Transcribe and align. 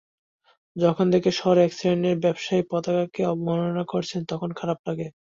যখন 0.75 1.05
দেখি, 1.13 1.31
শহরে 1.33 1.61
একশ্রেণির 1.63 2.17
ব্যবসায়ী 2.19 2.63
পতাকাকে 2.71 3.21
অবমাননা 3.25 3.83
করছেন, 3.85 4.21
তখন 4.31 4.49
খারাপ 4.59 4.79
লাগে। 4.87 5.07